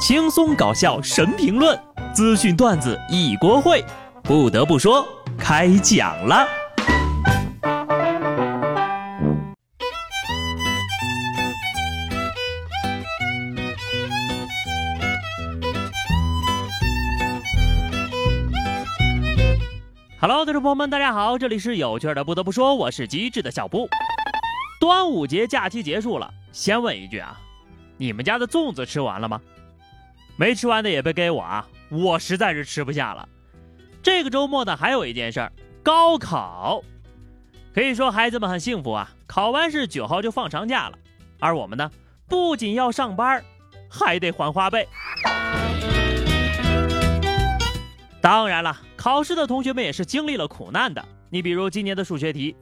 [0.00, 1.78] 轻松搞笑神评论，
[2.14, 3.84] 资讯段子一锅烩。
[4.22, 5.06] 不得不说，
[5.38, 6.48] 开讲了。
[20.18, 22.24] Hello，听众朋友们，大家好，这里是有趣的。
[22.24, 23.86] 不得不说，我是机智的小布。
[24.80, 27.38] 端午节假期结束了，先问一句啊，
[27.98, 29.38] 你们家的粽子吃完了吗？
[30.40, 31.68] 没吃完的也别给我啊！
[31.90, 33.28] 我实在是吃不下了。
[34.02, 36.82] 这个周末呢，还有一件事儿，高考。
[37.74, 40.96] 可以说孩子们很幸福啊，考完试九号就放长假了。
[41.40, 41.90] 而我们呢，
[42.26, 43.44] 不仅要上班，
[43.90, 44.88] 还得还花呗。
[48.22, 51.04] 当然了，考试的同学们也是经历了苦难的。
[51.28, 52.56] 你比如今年的数学题，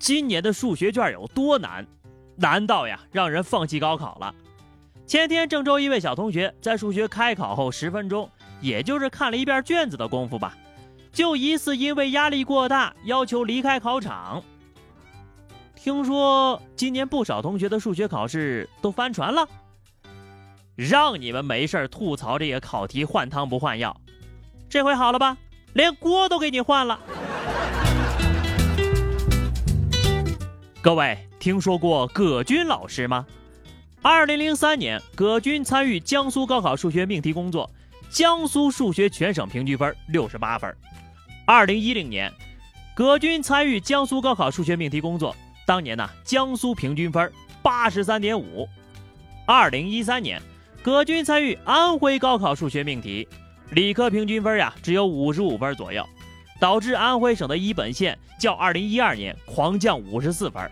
[0.00, 1.86] 今年的数学卷有多难？
[2.34, 4.34] 难到呀，让人放弃高考了。
[5.06, 8.28] 前天，郑州一位小同学在数学开考后十分钟，
[8.60, 10.56] 也就是看了一遍卷子的功夫吧，
[11.12, 14.42] 就疑似因为压力过大，要求离开考场。
[15.76, 19.48] 听说今年不少同学的数学考试都翻船了，
[20.74, 23.96] 让你们没事吐槽这个考题换汤不换药，
[24.68, 25.36] 这回好了吧？
[25.74, 26.98] 连锅都给你换了。
[30.82, 33.24] 各位听说过葛军老师吗？
[34.02, 37.68] 二零零三年，葛军参与江苏高考数学命题工作，
[38.10, 40.72] 江苏数学全省平均分六十八分。
[41.44, 42.32] 二零一零年，
[42.94, 45.34] 葛军参与江苏高考数学命题工作，
[45.66, 48.68] 当年呢，江苏平均分八十三点五。
[49.44, 50.40] 二零一三年，
[50.82, 53.26] 葛军参与安徽高考数学命题，
[53.70, 56.06] 理科平均分呀只有五十五分左右，
[56.60, 60.70] 导致安徽省的一本线较二零一二年狂降五十四分。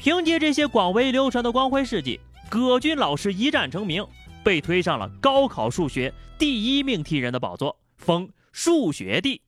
[0.00, 4.02] 凭借这些广为流传的光辉事迹，葛军老师一战成名，
[4.42, 9.42] 被推上了高考数学第一命题人的宝座，封数学帝。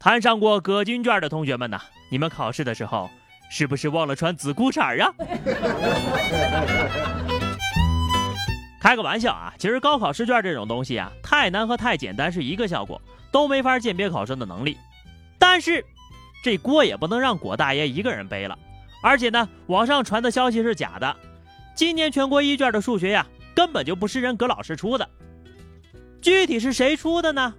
[0.00, 1.80] 摊上过葛军卷的同学们呐，
[2.10, 3.08] 你们考试的时候
[3.52, 5.14] 是不是忘了穿紫裤衩啊？
[8.82, 14.76] 开个玩笑啊，其实高考试卷这种东西啊，太难和太简单是一个效果，都没法鉴别考生的能力。
[15.38, 15.86] 但是，
[16.42, 18.58] 这锅也不能让葛大爷一个人背了。
[19.02, 21.16] 而且呢，网上传的消息是假的。
[21.74, 25.08] 今年全国一卷的数学呀，根本就不是人葛老师出的。
[26.20, 27.54] 具体是谁出的呢？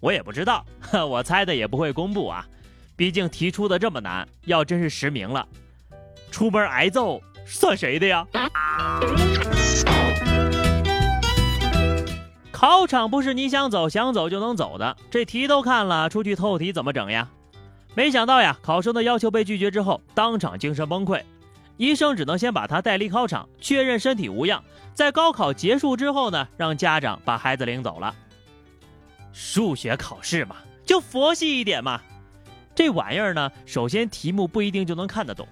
[0.00, 0.64] 我也不知道，
[1.06, 2.46] 我猜的也不会公布啊。
[2.96, 5.46] 毕竟题出的这么难，要真是实名了，
[6.30, 8.26] 出门挨揍算谁的呀？
[12.50, 17.28] 考场不是你想走想走就能走的，这题都看了，出去透题怎么整呀？
[17.96, 21.22] 没想到呀，考生的要求被拒绝之后，当场精神崩溃，
[21.78, 24.62] 医生只能先把他带离考场，确认身体无恙。
[24.92, 28.14] 在高考结束之后呢，让家长把孩子领走了。
[29.32, 31.98] 数学考试嘛，就佛系一点嘛。
[32.74, 35.48] 这玩意儿呢，首先题目不一定就能看得懂，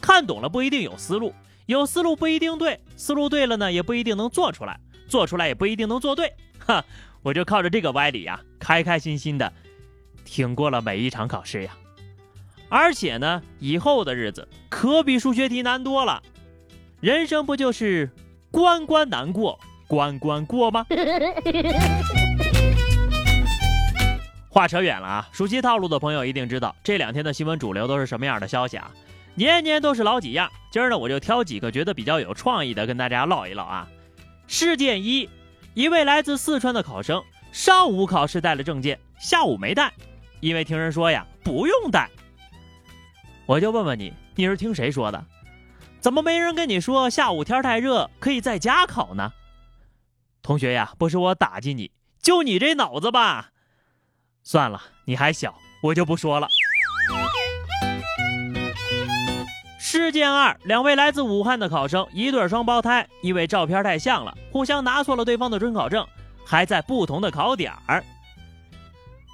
[0.00, 1.32] 看懂了不一定有思路，
[1.66, 4.76] 有思路不一定对，思路对了呢，也不一定能做出来，
[5.06, 6.32] 做出来也不一定能做对。
[6.66, 6.84] 哈，
[7.22, 9.52] 我就靠着这个歪理呀，开开心心的。
[10.26, 11.70] 挺过了每一场考试呀，
[12.68, 16.22] 而且呢，以后的日子可比数学题难多了。
[17.00, 18.10] 人生不就是
[18.50, 20.84] 关关难过关关过吗？
[24.50, 28.90] 话扯远了啊，熟悉套路的朋友一定知道，这两天的新闻主流都是什么样的消息啊？
[29.34, 30.50] 年年都是老几样。
[30.72, 33.86] 今儿呢，我就挑几个觉得比较有创意的跟大家唠一唠啊。
[34.46, 35.28] 事件一，
[35.74, 37.22] 一位来自四川的考生，
[37.52, 39.92] 上午考试带了证件，下午没带。
[40.46, 42.08] 因为听人说呀，不用带。
[43.46, 45.24] 我就问问你，你是听谁说的？
[45.98, 49.32] 怎么没人跟你说下午天太热，可以在家考呢？
[50.44, 51.90] 同学呀，不是我打击你，
[52.22, 53.48] 就你这脑子吧。
[54.44, 55.52] 算了，你还小，
[55.82, 56.46] 我就不说了。
[59.80, 66.06] 事件二：两位来自武汉的考生，一对双胞胎，因为照片太像了，互相拿错了对方的准考证，
[66.46, 68.04] 还在不同的考点儿。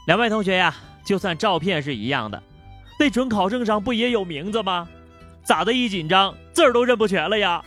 [0.07, 0.75] 两位同学呀。
[1.05, 2.43] 就算照片是一样的，
[2.99, 4.89] 那准考证上不也有名字吗？
[5.43, 5.73] 咋的？
[5.73, 7.63] 一紧张字儿都认不全了呀！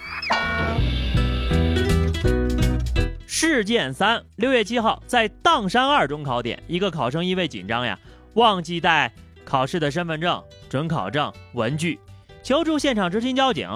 [3.27, 7.99] 事件三：六月七号，在砀山二中考点，一个考生因为紧张呀，
[8.35, 9.11] 忘记带
[9.43, 11.99] 考试的身份证、准考证、文具，
[12.41, 13.69] 求助现场执勤交警。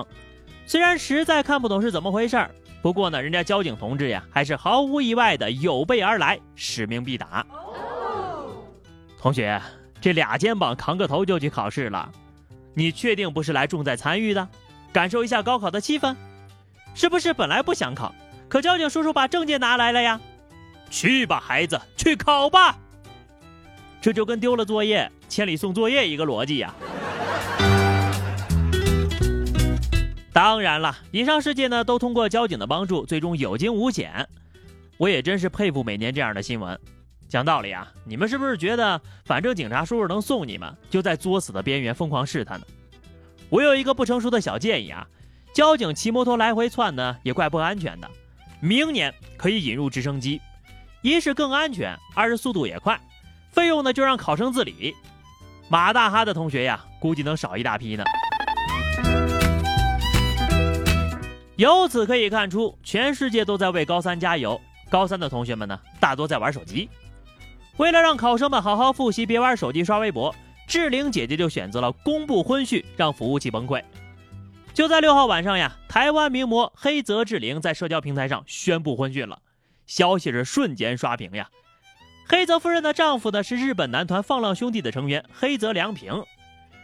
[0.66, 2.52] 虽然实在看不懂是怎么回事儿，
[2.82, 7.46] 不过呢，人家交警同志呀，还是毫无意外的有备而来，使命必达。
[9.22, 9.62] 同学，
[10.00, 12.10] 这俩肩膀扛个头就去考试了，
[12.74, 14.48] 你确定不是来重在参与的，
[14.94, 16.16] 感受一下高考的气氛？
[16.96, 18.16] 是不是本来不想考，
[18.48, 20.22] 可交警叔叔把证件拿来了呀。
[20.90, 22.78] 去吧，孩子，去考吧。
[24.00, 26.74] 这就跟丢了作业，千里送作业一个逻辑呀。
[30.32, 34.26] 当然了，以上事件呢都通过交警的帮助，最终有惊无险。
[34.96, 36.80] 我也真是佩服每年这样的新闻。
[37.30, 42.66] 讲道理啊，你们是不是觉得反正警察叔叔能送你们，就在作死的边缘疯狂试探呢？
[43.50, 45.08] 我有一个不成熟的小建议啊，
[45.54, 48.10] 交警骑摩托来回窜呢也怪不安全的。
[48.60, 50.42] 明年可以引入直升机，
[51.04, 53.00] 一是更安全，二是速度也快，
[53.52, 54.96] 费用呢就让考生自理。
[55.70, 58.04] 马大哈的同学呀，估计能少一大批呢。
[61.58, 64.60] 由此可以看出，全世界都在为高三加油。
[64.90, 66.90] 高三的同学们呢，大多在玩手机。
[67.80, 70.36] 为了让考生们好好复习，别玩手机刷微博，
[70.68, 73.82] 志玲姐姐就选择了公布婚讯，让服务器崩溃。
[74.74, 79.40] 就在六号晚上呀，台湾名模黑泽志玲在社交平台上宣布婚讯了，
[79.88, 81.50] 消息是瞬间刷屏呀。
[82.28, 86.22] 黑泽夫人的丈夫呢是日本男团放浪兄弟的成员黑泽良平，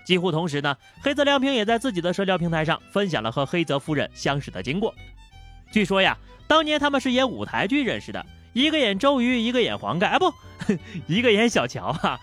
[0.05, 4.95] 几乎同时呢，黑泽良平也在自己的社交平台上分享了和黑泽夫人相识的经过。
[5.73, 10.33] 据说呀，当年他们是演舞台剧认识的，一个演周瑜，一个演黄盖，啊不，
[11.07, 12.19] 一个演小乔哈。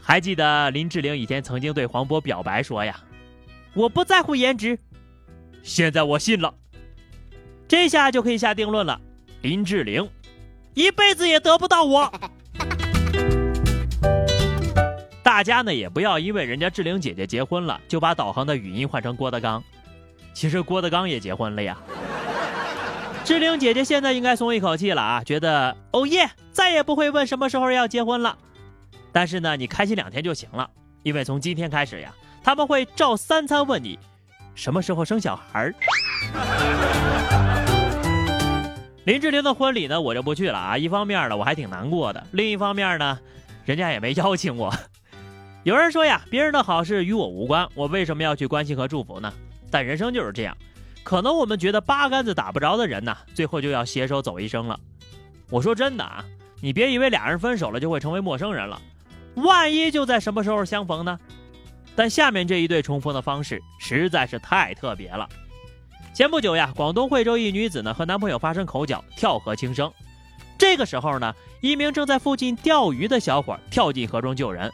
[0.00, 2.98] 还记得林志玲以前曾经对黄渤表白说呀。
[3.74, 4.78] 我不在乎颜值，
[5.62, 6.52] 现在我信了，
[7.66, 9.00] 这下就可以下定论了。
[9.40, 10.08] 林志玲
[10.74, 12.12] 一辈子也得不到我。
[15.22, 19.62] 大家呢也不要因为人家志玲姐姐结婚了，就把导航的语音换成郭德纲。
[20.34, 21.78] 其实郭德纲也结婚了呀。
[23.24, 28.36] 志玲姐姐现在应该松一口气了啊，觉得哦耶，再也不会问什么时候要结婚了。
[29.12, 30.68] 但是呢，你开心两天就行了，
[31.02, 32.12] 因为从今天开始呀。
[32.44, 33.96] 他们会照三餐问你
[34.56, 35.74] 什么时候生小孩儿。
[39.06, 40.76] 林志玲的婚礼呢，我就不去了啊。
[40.76, 43.16] 一方面呢，我还挺难过的；另一方面呢，
[43.64, 44.74] 人家也没邀请我。
[45.62, 49.32] 有人说呀，别人的好事与我无关，我为什么要去关心和祝福呢？
[49.70, 50.56] 但人生就是这样，
[51.02, 54.78] 可能我们觉得八竿子打不着的人呢，最后就要携手走一生了。
[55.50, 56.24] 我说真的啊，
[56.60, 58.80] 你别以为俩人分手了就会成为陌生人了，
[59.34, 61.18] 万一就在什么时候相逢呢？
[61.94, 65.28] 但下面这一对重逢的方式实在是太特别了。
[66.14, 69.92] 前不久呀，广东惠州一女子呢和男朋友发生口角，跳河轻生。
[70.56, 74.70] 这个时候呢，一名正在附近钓鱼的小伙跳进河中救人。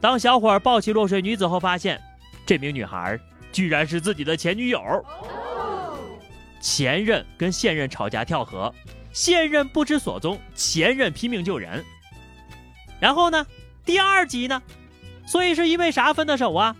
[0.00, 2.00] 当小伙抱起落水女子后，发现
[2.46, 3.18] 这名女孩
[3.52, 4.80] 居然是自己的前女友。
[6.60, 8.74] 前任跟现任吵架跳河，
[9.12, 11.84] 现任不知所踪，前任拼命救人。
[13.00, 13.46] 然后呢，
[13.84, 14.62] 第二集呢？
[15.26, 16.74] 所以是因为啥分的手啊？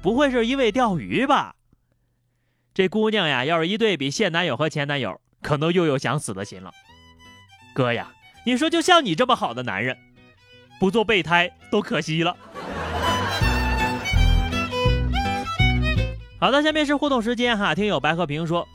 [0.00, 1.54] 不会是因为钓鱼吧？
[2.72, 6.72] 这姑娘呀，要是一对比现男友和前男友，可能又有想死的心了。
[7.74, 8.12] 哥呀，
[8.44, 9.96] 你说就像你这么好的男人，
[10.78, 12.36] 不做备胎都可惜了。
[16.40, 17.74] 好的，下面是互动时间哈。
[17.74, 18.68] 听友白和平说，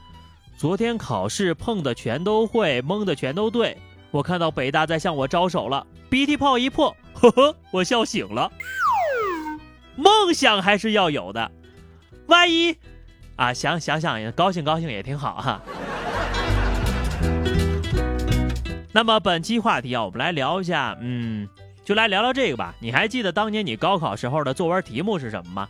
[0.59, 3.77] 昨天考试碰的全都会，蒙的全都对。
[4.11, 8.51] 我看到北大在向我招手了，鼻涕泡一破，呵呵，我笑醒了。
[9.95, 11.49] 梦想还是要有的，
[12.27, 12.75] 万一
[13.37, 15.61] 啊想想想也高兴高兴也挺好哈。
[18.91, 21.47] 那么本期话题啊，我们来聊一下，嗯，
[21.85, 22.75] 就来聊聊这个吧。
[22.81, 25.69] 你还记得当年你高考时候的作文题目是什么吗？